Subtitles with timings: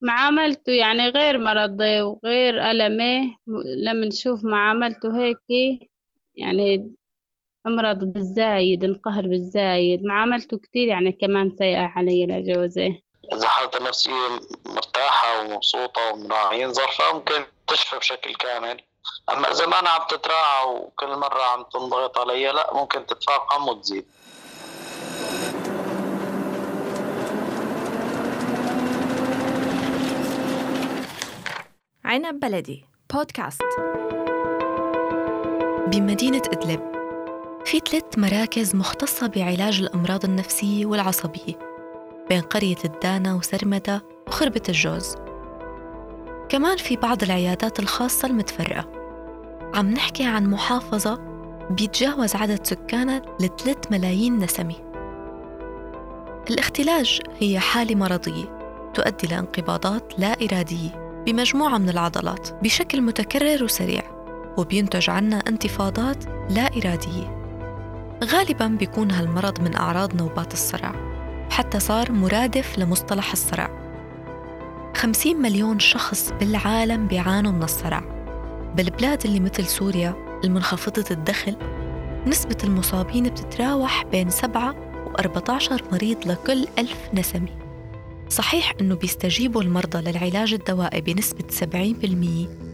[0.00, 3.36] معاملته يعني غير مرضي وغير ألمه
[3.86, 5.38] لما نشوف معاملته هيك
[6.34, 6.94] يعني
[7.66, 10.04] أمرض بالزايد انقهر بالزايد.
[10.04, 17.44] معاملته كتير يعني كمان سيئة علي لجوزي إذا حالته النفسية مرتاحة ومبسوطة ومراعيين ظرفها ممكن
[17.66, 18.80] تشفى بشكل كامل.
[19.32, 24.04] أما إذا ما أنا عم تتراعى وكل مرة عم تنضغط علي لا ممكن تتفاقم وتزيد.
[32.08, 32.84] عنب بلدي.
[33.14, 33.62] بودكاست.
[35.86, 36.80] بمدينة إدلب
[37.64, 41.58] في ثلاث مراكز مختصة بعلاج الأمراض النفسية والعصبية
[42.28, 45.14] بين قرية الدانا وسرمدة وخربة الجوز.
[46.48, 48.88] كمان في بعض العيادات الخاصة المتفرقة.
[49.74, 51.20] عم نحكي عن محافظة
[51.70, 54.76] بيتجاوز عدد سكانها لثلاث ملايين نسمة.
[56.50, 58.58] الاختلاج هي حالة مرضية
[58.94, 60.97] تؤدي لانقباضات لا إرادية.
[61.26, 64.02] بمجموعة من العضلات بشكل متكرر وسريع
[64.56, 67.38] وبينتج عنها انتفاضات لا إرادية.
[68.24, 70.92] غالبا بيكون هالمرض من أعراض نوبات الصرع
[71.50, 73.70] حتى صار مرادف لمصطلح الصرع.
[74.96, 78.02] 50 مليون شخص بالعالم بيعانوا من الصرع.
[78.76, 81.56] بالبلاد اللي مثل سوريا المنخفضة الدخل
[82.26, 84.74] نسبة المصابين بتتراوح بين 7
[85.06, 87.57] و 14 مريض لكل ألف نسمة
[88.28, 92.68] صحيح أنه بيستجيبوا المرضى للعلاج الدوائي بنسبة 70%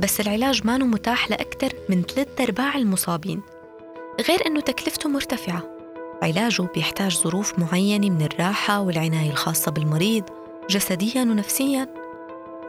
[0.00, 3.42] بس العلاج ما متاح لأكثر من ثلاث أرباع المصابين
[4.28, 5.62] غير أنه تكلفته مرتفعة.
[6.22, 10.24] علاجه بيحتاج ظروف معينة من الراحة والعناية الخاصة بالمريض
[10.70, 11.88] جسديا ونفسيا.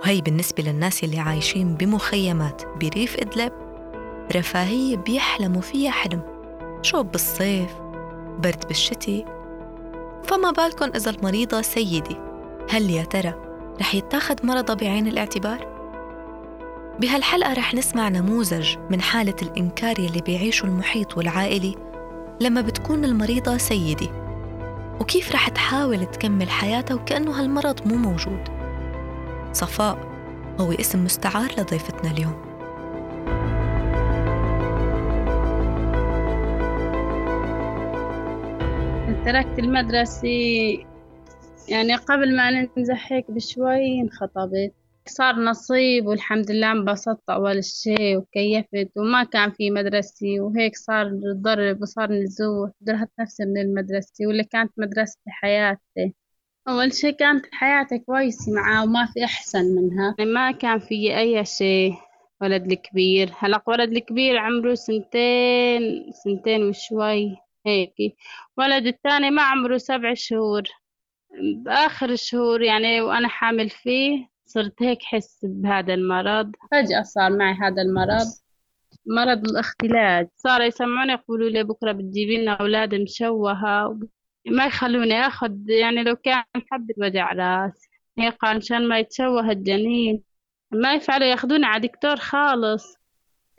[0.01, 3.51] وهي بالنسبة للناس اللي عايشين بمخيمات بريف إدلب
[4.35, 6.21] رفاهية بيحلموا فيها حلم
[6.81, 7.71] شوب بالصيف
[8.39, 9.25] برد بالشتي.
[10.23, 12.17] فما بالكم إذا المريضة سيدة؟
[12.69, 13.33] هل يا ترى
[13.79, 15.79] رح يتاخد مرضها بعين الاعتبار؟
[16.99, 21.75] بهالحلقة رح نسمع نموذج من حالة الإنكار يلي بيعيشه المحيط والعائلي
[22.41, 24.07] لما بتكون المريضة سيدة.
[24.99, 28.49] وكيف رح تحاول تكمل حياتها وكأنه هالمرض مو موجود؟
[29.53, 29.97] صفاء
[30.59, 32.48] هو اسم مستعار لضيفتنا اليوم.
[39.25, 40.27] تركت المدرسة
[41.69, 44.73] يعني قبل ما ننزح هيك بشوي انخطبت.
[45.05, 51.81] صار نصيب والحمد لله انبسطت أول شي وكيفت وما كان في مدرسة وهيك صار ضرب
[51.81, 52.71] وصار نزوح.
[52.81, 56.13] درهت نفسي من المدرسة واللي كانت مدرسة حياتي.
[56.67, 60.15] أول شي كانت حياتي كويسة معاه وما في أحسن منها.
[60.19, 61.93] يعني ما كان في أي شي
[62.41, 63.29] ولد الكبير.
[63.39, 67.37] هلأ ولد الكبير عمره سنتين سنتين وشوي.
[67.69, 68.15] هيك.
[68.57, 70.63] ولد الثاني ما عمره سبع شهور.
[71.41, 76.51] بآخر الشهور يعني وأنا حامل فيه صرت هيك حس بهذا المرض.
[76.71, 78.27] فجأة صار معي هذا المرض.
[79.05, 80.27] مرض الاختلاج.
[80.37, 83.99] صار يسمعوني يقولوا لي بكرة بتجيبي لنا أولاد مشوهة
[84.47, 90.23] ما يخلوني أخذ يعني لو كان حبة وجع رأس هيك قال مشان ما يتشوه الجنين.
[90.71, 92.95] ما يفعلوا ياخذوني على دكتور خالص.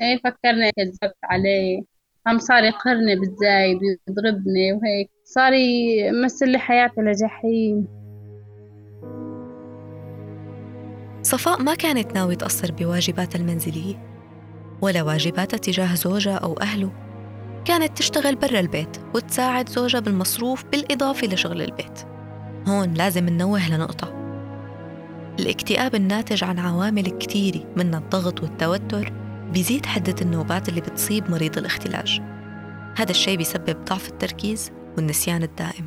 [0.00, 1.82] إيه فكرني كذبت عليه.
[2.26, 5.10] قام صار يقهرني بالزايد ويضربني وهيك.
[5.24, 7.86] صار يمثل لي حياتي لجحيم.
[11.22, 13.94] صفاء ما كانت ناوية تقصر بواجباتها المنزلية
[14.82, 16.92] ولا واجباتها تجاه زوجها أو أهله.
[17.64, 22.00] كانت تشتغل برا البيت وتساعد زوجها بالمصروف بالإضافة لشغل البيت.
[22.68, 24.20] هون لازم ننوه لنقطة.
[25.40, 29.12] الاكتئاب الناتج عن عوامل كتيرة من الضغط والتوتر
[29.52, 32.20] بيزيد حدة النوبات اللي بتصيب مريض الاختلاج.
[32.96, 35.86] هذا الشيء بيسبب ضعف التركيز والنسيان الدائم.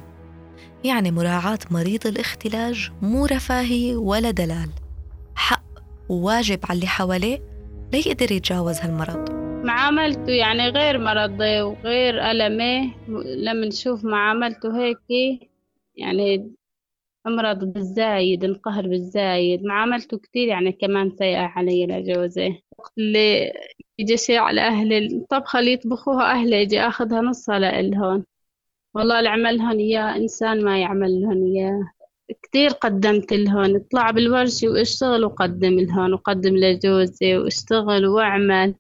[0.84, 4.70] يعني مراعاة مريض الاختلاج مو رفاهية ولا دلال.
[5.36, 5.64] حق
[6.10, 7.40] وواجب على اللي حواليه
[7.94, 9.32] ليقدر يتجاوز هالمرض.
[9.66, 12.94] معاملته يعني غير مرضي وغير ألمة.
[13.44, 15.00] لما نشوف معاملته هيك
[15.96, 16.52] يعني
[17.28, 22.62] أمرض بالزايد انقهر بالزايد معاملته كتير يعني كمان سيئة علي لجوزي
[22.98, 23.54] اللي
[24.00, 28.24] يجي شي على أهل الطبخة اللي يطبخوها أهلي يجي أخذها نصها لإلهن.
[28.94, 31.92] والله اللي عملهن إياه إنسان ما يعمل لهن إياه
[32.44, 33.76] كتير قدمت لهن.
[33.76, 38.76] اطلع بالورشة واشتغل وقدم لهن وقدم لجوزي واشتغل وأعمل.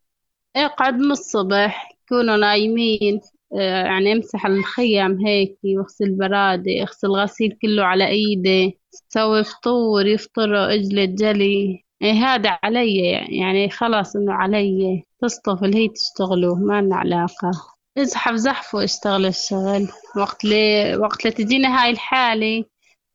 [0.55, 3.21] اقعد من الصبح يكونوا نايمين.
[3.53, 8.79] يعني أمسح الخيم هيك وأغسل برادة أغسل غسيل كله على إيدي
[9.09, 11.83] سوي فطور يفطروا أجلة جلي.
[12.01, 12.97] إيه هذا علي
[13.39, 15.03] يعني خلاص إنه علي.
[15.21, 17.51] تصطف اللي هي تشتغله ما لنا علاقة.
[17.97, 19.87] ازحف زحف واشتغل الشغل.
[20.17, 22.65] وقت لي وقت لتجينا هاي الحالة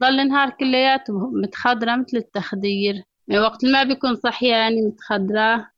[0.02, 2.94] ضل النهار كلياته متخدرة مثل التخدير.
[3.30, 5.70] وقت ما بيكون صحياني متخدرة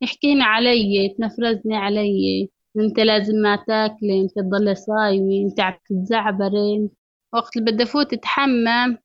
[0.00, 2.48] يحكيني علي تنفرزني علي.
[2.78, 6.90] انت لازم ما تاكلي انت تضلي صايمة انت عم تتزعبري
[7.32, 8.98] وقت اللي بدي افوت اتحمم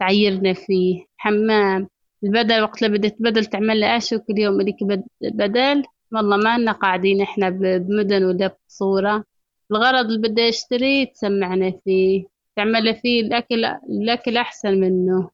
[0.00, 1.04] تعيرنا فيه.
[1.16, 1.88] حمام.
[2.24, 4.76] البدل وقت اللي بدي تبدل تعمل لي اشو كل يوم لك
[5.22, 5.84] بدل.
[6.12, 9.24] والله ما لنا قاعدين إحنا بمدن ولا بصورة.
[9.70, 12.24] الغرض اللي بدي أشتريه تسمعنا فيه.
[12.56, 15.30] تعمل فيه الأكل الأكل أحسن منه.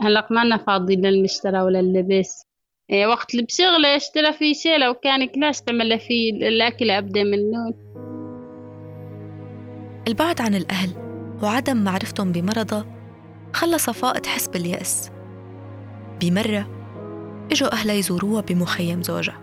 [0.00, 2.46] هلأ ما لنا فاضيين للمشترى ولا اللبس.
[2.92, 7.74] وقت اللي بشغله اشترى فيه شيء لو كان كلاش تعمل فيه الأكل أبدا منه
[10.08, 10.90] البعد عن الأهل
[11.42, 12.86] وعدم معرفتهم بمرضها
[13.52, 15.10] خلى صفاء تحس باليأس
[16.20, 16.66] بمرة
[17.52, 19.40] إجوا أهلها يزوروها بمخيم زوجها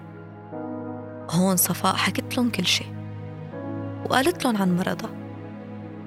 [1.30, 2.88] هون صفاء حكت لهم كل شيء
[4.06, 5.12] وقالت لهم عن مرضها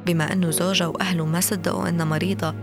[0.06, 2.54] بما أنه زوجها وأهله ما صدقوا إنها مريضة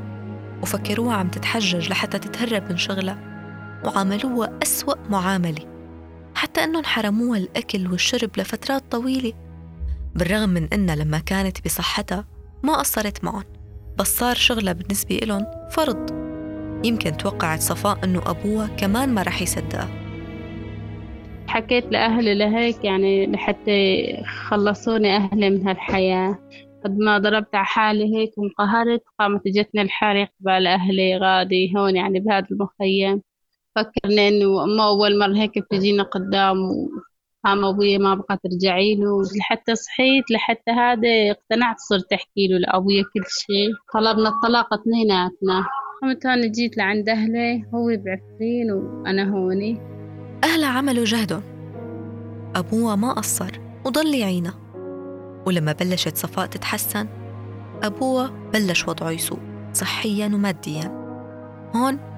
[0.61, 3.26] وفكروها عم تتحجج لحتى تتهرب من شغلها.
[3.85, 5.77] وعاملوها أسوأ معاملة.
[6.35, 9.33] حتى أنهم حرموها الأكل والشرب لفترات طويلة.
[10.15, 12.25] بالرغم من أنها لما كانت بصحتها
[12.63, 13.43] ما قصرت معهم
[13.97, 16.09] بس صار شغلها بالنسبة لهم فرض.
[16.85, 19.89] يمكن توقعت صفاء أنه أبوها كمان ما رح يصدقها.
[21.47, 24.07] حكيت لأهلي لهيك يعني لحتى
[24.47, 26.39] خلصوني أهلي من هالحياة.
[26.85, 32.19] قد ما ضربت على حالي هيك وانقهرت قامت جتني الحريق قبال أهلي غادي هون يعني
[32.19, 33.21] بهذا المخيم.
[33.77, 36.57] فكرنا إنه ما أول مرة هيك بتجينا قدام
[37.45, 39.21] قام أبويا ما بقى ترجعي له.
[39.37, 45.65] لحتى صحيت لحتى هذا اقتنعت صرت أحكي له لأبويا كل شيء طلبنا الطلاق اثنيناتنا.
[46.01, 49.81] قمت هون جيت لعند أهلي هو بعفرين وأنا هوني.
[50.43, 51.41] أهلها عملوا جهدهم
[52.55, 54.53] أبوها ما قصر وضل يعينها
[55.45, 57.07] ولما بلشت صفاء تتحسن
[57.83, 59.39] أبوها بلش وضعه يسوء
[59.73, 61.07] صحيا وماديا.
[61.75, 62.16] هون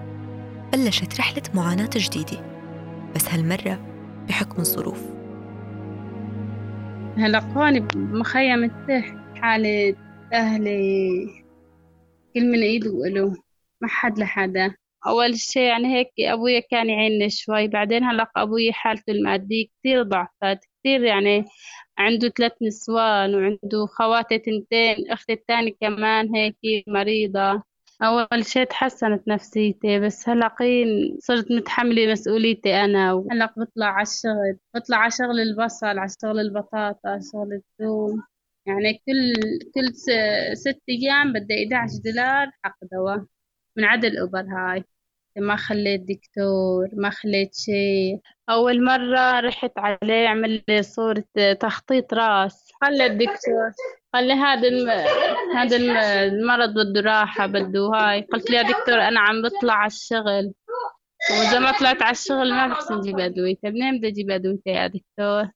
[0.71, 2.42] بلشت رحلة معاناة جديدة.
[3.16, 3.86] بس هالمرة
[4.27, 5.04] بحكم الظروف.
[7.18, 9.95] هلقوني بمخيم التحت حالة
[10.33, 11.27] أهلي
[12.33, 13.33] كل من إيد وإله
[13.81, 14.75] ما حد لحدا.
[15.07, 20.60] أول شي يعني هيك أبويا كان يعيني شوي بعدين هلق أبويا حالته المادية كتير ضعفت
[20.80, 21.45] كتير يعني
[21.98, 26.57] عنده ثلاث نسوان وعنده خواتي تنتين أختي التاني كمان هيك
[26.88, 27.69] مريضة.
[28.01, 30.56] أول شي تحسنت نفسيتي بس هلأ
[31.19, 37.19] صرت متحملة مسؤوليتي أنا وهلا بطلع على الشغل بطلع على شغل البصل على شغل البطاطا
[37.34, 38.24] شغل الثوم
[38.66, 39.34] يعني كل
[39.75, 39.96] كل
[40.57, 43.25] ست أيام بدي 11 دولار حق دواء
[43.78, 44.84] من عدا الأوبر هاي
[45.38, 48.19] ما خليت دكتور ما خليت شيء
[48.50, 51.24] أول مرة رحت عليه عمل لي صورة
[51.60, 52.72] تخطيط راس.
[52.81, 53.72] خلى الدكتور
[54.13, 54.89] قال لي هذا الم...
[55.56, 55.77] هذا
[56.23, 58.21] المرض بده راحة بده هاي.
[58.21, 60.53] قلت له يا دكتور أنا عم بطلع على الشغل.
[61.31, 63.57] وإذا ما طلعت على الشغل ما بحسن أجيب أدوية.
[63.63, 65.51] منين بدي أجيب أدوية يا دكتور؟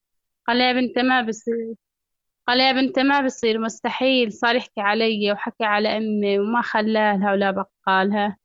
[0.48, 1.74] قال لي يا بنت ما بصير.
[2.48, 4.34] قال يا بنت ما بصير مستحيل.
[4.34, 8.38] صار يحكي علي وحكي على أمي وما خلالها ولا بقالها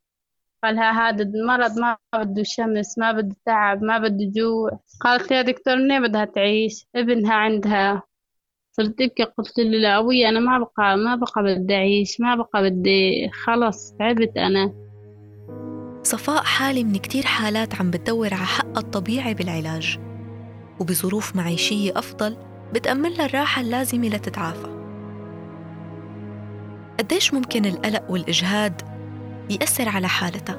[0.62, 4.80] قالها هذا المرض ما بده شمس ما بده تعب ما بده جوع.
[5.00, 8.02] قالت يا دكتور منين بدها تعيش؟ ابنها عندها.
[8.78, 13.30] صرت قلت له لا أبوي أنا ما بقى ما بقى بدي أعيش ما بقى بدي
[13.44, 14.72] خلص تعبت أنا.
[16.02, 19.98] صفاء حالة من كتير حالات عم بتدور على حقها الطبيعي بالعلاج
[20.80, 22.36] وبظروف معيشية أفضل
[22.74, 24.78] بتأمن لها الراحة اللازمة لتتعافى.
[26.98, 28.82] قديش ممكن القلق والإجهاد
[29.50, 30.58] يأثر على حالتها؟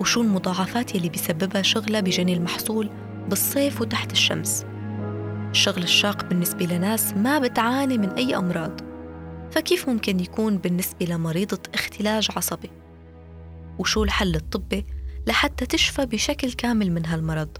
[0.00, 2.90] وشو المضاعفات يلي بيسببها شغلها بجني المحصول
[3.28, 4.66] بالصيف وتحت الشمس؟
[5.50, 8.80] الشغل الشاق بالنسبة لناس ما بتعاني من أي أمراض
[9.50, 12.70] فكيف ممكن يكون بالنسبة لمريضة اختلاج عصبي؟
[13.78, 14.86] وشو الحل الطبي
[15.26, 17.58] لحتى تشفى بشكل كامل من هالمرض؟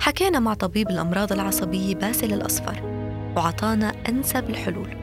[0.00, 2.82] حكينا مع طبيب الأمراض العصبية باسل الأصفر
[3.36, 4.96] وعطانا أنسب الحلول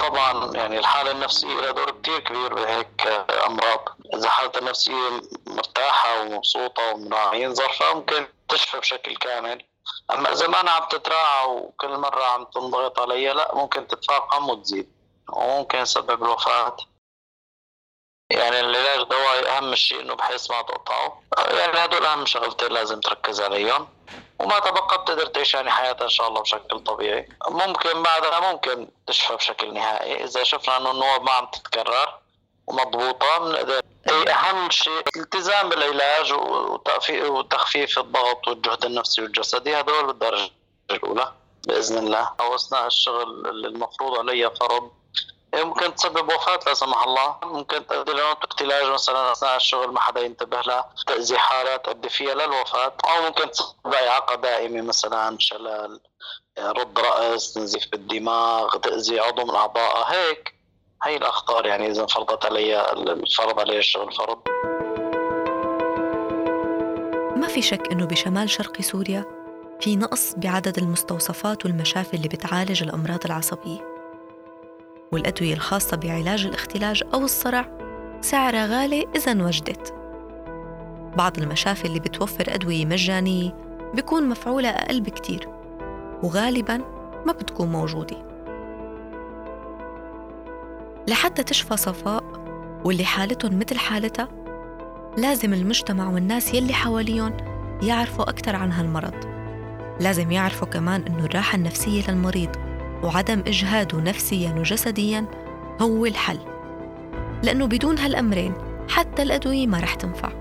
[0.00, 3.06] طبعا يعني الحالة النفسية لها دور كتير كبير بهيك
[3.46, 9.64] أمراض إذا حالتها النفسية مرتاحة ومبسوطة ومراعيين ظرفها ممكن تشفى بشكل كامل.
[10.10, 14.92] أما إذا ما أنا عم تتراعى وكل مرة عم تنضغط علي لا ممكن تتفاقم وتزيد
[15.28, 16.76] وممكن يسبب الوفاة.
[18.30, 21.22] يعني العلاج الدوائي أهم شيء إنه بحيث ما تقطعه.
[21.38, 23.88] يعني هدول أهم شغلتين لازم تركز عليهم.
[24.38, 27.28] وما تبقى بتقدر تعيش يعني حياتها إن شاء الله بشكل طبيعي.
[27.48, 30.24] ممكن بعدها ممكن تشفى بشكل نهائي.
[30.24, 32.21] إذا شفنا إنه النوب ما عم تتكرر
[32.68, 36.32] بنقدر أي أهم شيء الالتزام بالعلاج
[37.10, 40.50] وتخفيف الضغط والجهد النفسي والجسدي هدول بالدرجة
[40.90, 41.32] الأولى
[41.66, 42.30] بإذن الله.
[42.40, 44.90] أو اثناء الشغل المفروض علي فرض.
[45.54, 47.36] ممكن تسبب وفاة لا سمح الله.
[47.42, 50.94] ممكن تؤدي لنوع اختلاج مثلا أثناء الشغل ما حدا ينتبه لها.
[51.06, 52.92] تأذي حالات تؤدي فيها للوفاة.
[53.04, 56.00] أو ممكن تسبب إعاقة دائمة مثلا شلل
[56.58, 60.51] رد رأس نزيف بالدماغ تأذي عضو من أعضائها هيك
[61.04, 64.38] هي الأخطار يعني إذا فرضت علي الفرض علي الشغل فرض
[67.36, 69.24] ما في شك إنه بشمال شرق سوريا
[69.80, 73.92] في نقص بعدد المستوصفات والمشافي اللي بتعالج الأمراض العصبية
[75.12, 77.78] والأدوية الخاصة بعلاج الاختلاج أو الصرع
[78.20, 79.94] سعرها غالي إذا وجدت
[81.16, 83.50] بعض المشافي اللي بتوفر أدوية مجانية
[83.94, 85.48] بيكون مفعولة أقل بكتير
[86.22, 86.76] وغالباً
[87.26, 88.31] ما بتكون موجودة.
[91.08, 92.24] لحتى تشفى صفاء
[92.84, 94.28] واللي حالتهم مثل حالتها
[95.16, 97.36] لازم المجتمع والناس يلي حواليهم
[97.82, 99.14] يعرفوا أكثر عن هالمرض.
[100.00, 102.56] لازم يعرفوا كمان إنه الراحة النفسية للمريض
[103.02, 105.26] وعدم إجهاده نفسيا وجسديا
[105.80, 106.38] هو الحل.
[107.42, 108.54] لأنه بدون هالأمرين
[108.88, 110.32] حتى الأدوية ما رح تنفع.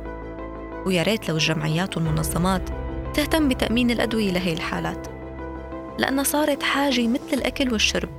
[0.85, 2.69] ويا ريت لو الجمعيات والمنظمات
[3.13, 5.07] تهتم بتأمين الأدوية لهي الحالات.
[5.99, 8.09] لأنها صارت حاجة مثل الأكل والشرب.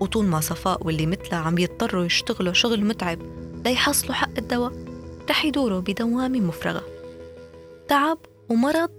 [0.00, 3.18] وطول ما صفاء واللي مثلها عم يضطروا يشتغلوا شغل متعب
[3.64, 4.72] ليحصلوا حق الدواء
[5.30, 6.82] رح يدوروا بدوامة مفرغة.
[7.88, 8.18] تعب
[8.50, 8.90] ومرض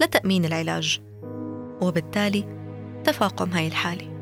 [0.00, 1.00] لتأمين العلاج
[1.80, 2.44] وبالتالي
[3.04, 4.16] تفاقم هاي الحالة.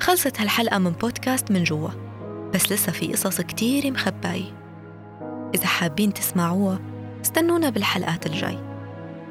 [0.00, 1.90] خلصت هالحلقة من بودكاست من جوا
[2.54, 4.64] بس لسه في قصص كتير مخباية
[5.54, 6.78] إذا حابين تسمعوها
[7.24, 8.73] استنونا بالحلقات الجاي.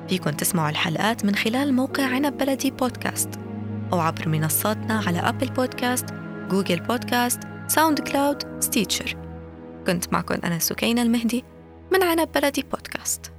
[0.09, 3.29] فيكن تسمعوا الحلقات من خلال موقع عنب بلدي بودكاست
[3.93, 6.05] أو عبر منصاتنا على Apple Podcast
[6.49, 9.17] Google Podcast SoundCloud Stitcher.
[9.87, 11.43] كنت معكم أنا سكينة المهدي
[11.93, 13.32] من عنب بلدي بودكاست.